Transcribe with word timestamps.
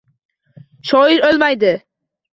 Shoir 0.91 1.27
o’lmaydi. 1.29 1.75